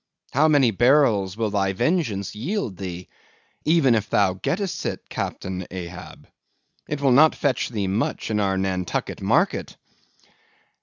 How 0.31 0.47
many 0.47 0.71
barrels 0.71 1.37
will 1.37 1.51
thy 1.51 1.73
vengeance 1.73 2.33
yield 2.33 2.77
thee 2.77 3.07
even 3.65 3.93
if 3.93 4.09
thou 4.09 4.33
gettest 4.33 4.83
it, 4.87 5.07
Captain 5.09 5.67
Ahab? 5.69 6.27
it 6.87 7.01
will 7.01 7.11
not 7.11 7.35
fetch 7.35 7.69
thee 7.69 7.85
much 7.85 8.31
in 8.31 8.39
our 8.39 8.57
Nantucket 8.57 9.21
market." 9.21 9.77